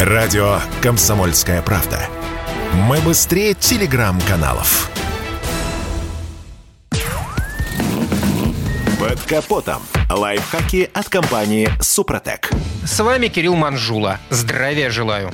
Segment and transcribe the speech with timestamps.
[0.00, 1.98] Радио «Комсомольская правда».
[2.74, 4.90] Мы быстрее телеграм-каналов.
[9.00, 9.80] Под капотом.
[10.10, 12.50] Лайфхаки от компании «Супротек».
[12.84, 14.18] С вами Кирилл Манжула.
[14.28, 15.32] Здравия желаю.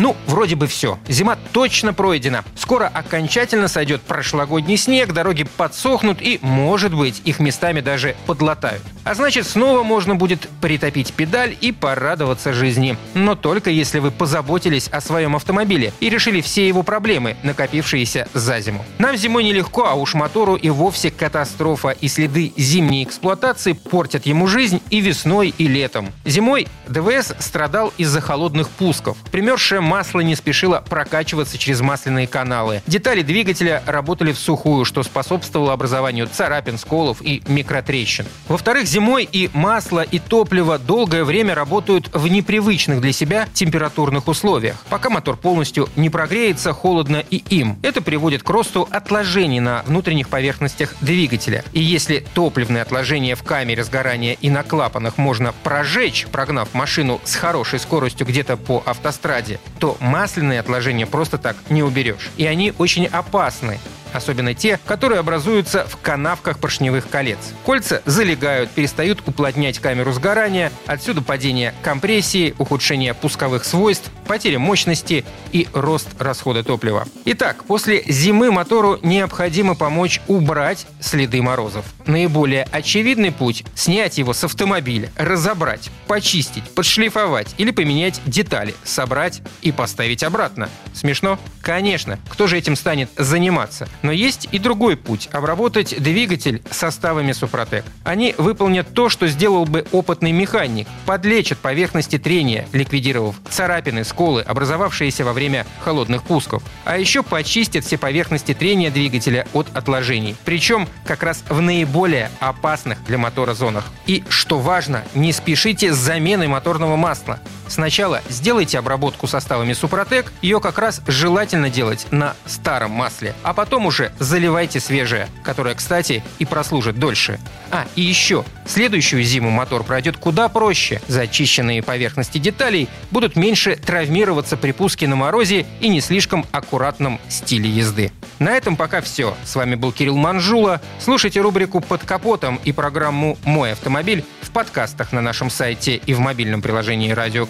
[0.00, 0.98] Ну, вроде бы все.
[1.08, 2.42] Зима точно пройдена.
[2.56, 8.82] Скоро окончательно сойдет прошлогодний снег, дороги подсохнут и, может быть, их местами даже подлатают.
[9.04, 12.96] А значит, снова можно будет притопить педаль и порадоваться жизни.
[13.12, 18.58] Но только если вы позаботились о своем автомобиле и решили все его проблемы, накопившиеся за
[18.60, 18.86] зиму.
[18.96, 24.46] Нам зимой нелегко, а уж мотору и вовсе катастрофа, и следы зимней эксплуатации портят ему
[24.46, 26.08] жизнь и весной, и летом.
[26.24, 29.18] Зимой ДВС страдал из-за холодных пусков.
[29.30, 32.80] Примерзшая масло не спешило прокачиваться через масляные каналы.
[32.86, 38.24] Детали двигателя работали в сухую, что способствовало образованию царапин, сколов и микротрещин.
[38.46, 44.76] Во-вторых, зимой и масло, и топливо долгое время работают в непривычных для себя температурных условиях.
[44.88, 47.76] Пока мотор полностью не прогреется, холодно и им.
[47.82, 51.64] Это приводит к росту отложений на внутренних поверхностях двигателя.
[51.72, 57.34] И если топливные отложения в камере сгорания и на клапанах можно прожечь, прогнав машину с
[57.34, 62.30] хорошей скоростью где-то по автостраде, то масляные отложения просто так не уберешь.
[62.36, 63.80] И они очень опасны
[64.12, 67.38] особенно те, которые образуются в канавках поршневых колец.
[67.64, 75.66] Кольца залегают, перестают уплотнять камеру сгорания, отсюда падение компрессии, ухудшение пусковых свойств, потеря мощности и
[75.72, 77.04] рост расхода топлива.
[77.24, 81.84] Итак, после зимы мотору необходимо помочь убрать следы морозов.
[82.06, 89.72] Наиболее очевидный путь– снять его с автомобиля, разобрать, почистить, подшлифовать или поменять детали, собрать и
[89.72, 90.68] поставить обратно.
[90.94, 91.36] Смешно?
[91.60, 92.20] Конечно.
[92.28, 93.88] Кто же этим станет заниматься?
[94.02, 97.84] Но есть и другой путь– обработать двигатель составами Супротек.
[98.04, 100.86] Они выполнят то, что сделал бы опытный механик.
[101.04, 106.62] Подлечат поверхности трения, ликвидировав царапины, сколы, образовавшиеся во время холодных пусков.
[106.84, 110.36] А еще почистят все поверхности трения двигателя от отложений.
[110.44, 113.86] Причем как раз в наиболее опасных для мотора зонах.
[114.06, 117.40] И, что важно, не спешите с заменой моторного масла.
[117.70, 123.86] Сначала сделайте обработку составами Супротек, ее как раз желательно делать на старом масле, а потом
[123.86, 127.38] уже заливайте свежее, которое, кстати, и прослужит дольше.
[127.70, 131.00] А, и еще, следующую зиму мотор пройдет куда проще.
[131.06, 137.70] Зачищенные поверхности деталей будут меньше травмироваться при пуске на морозе и не слишком аккуратном стиле
[137.70, 138.10] езды.
[138.40, 139.36] На этом пока все.
[139.44, 140.80] С вами был Кирилл Манжула.
[140.98, 146.18] Слушайте рубрику «Под капотом» и программу «Мой автомобиль» в подкастах на нашем сайте и в
[146.18, 147.46] мобильном приложении «Радио